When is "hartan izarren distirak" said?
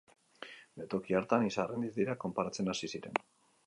1.21-2.25